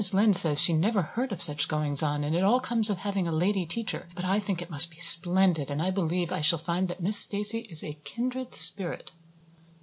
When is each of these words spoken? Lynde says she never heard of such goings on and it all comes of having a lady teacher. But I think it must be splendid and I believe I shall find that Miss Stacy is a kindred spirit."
Lynde 0.13 0.35
says 0.35 0.59
she 0.59 0.73
never 0.73 1.03
heard 1.03 1.31
of 1.31 1.43
such 1.43 1.67
goings 1.67 2.01
on 2.01 2.23
and 2.23 2.35
it 2.35 2.43
all 2.43 2.59
comes 2.59 2.89
of 2.89 2.97
having 2.97 3.27
a 3.27 3.31
lady 3.31 3.67
teacher. 3.67 4.07
But 4.15 4.25
I 4.25 4.39
think 4.39 4.59
it 4.59 4.71
must 4.71 4.89
be 4.89 4.97
splendid 4.97 5.69
and 5.69 5.79
I 5.79 5.91
believe 5.91 6.31
I 6.31 6.41
shall 6.41 6.57
find 6.57 6.87
that 6.87 7.03
Miss 7.03 7.17
Stacy 7.17 7.67
is 7.69 7.83
a 7.83 7.93
kindred 8.03 8.55
spirit." 8.55 9.11